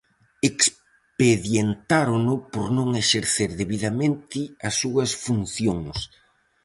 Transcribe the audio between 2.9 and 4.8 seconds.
exercer debidamente as